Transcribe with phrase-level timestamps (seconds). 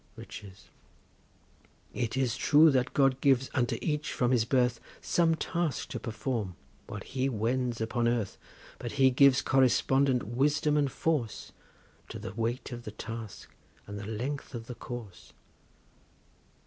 [0.15, 0.69] RICHES.
[1.93, 6.55] It is true that God gives unto each from his birth Some task to perform
[6.89, 8.39] whilst he wends upon earth,
[8.79, 11.51] But He gives correspondent wisdom and force
[12.09, 13.53] To the weight of the task,
[13.85, 15.33] and the length of the course.